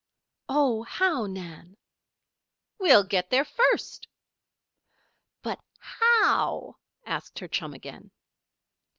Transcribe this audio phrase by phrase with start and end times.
[0.49, 1.77] "Oh, how, Nan?"
[2.79, 4.07] "We'll get there first."
[5.43, 8.09] "But, how?" asked her chum again.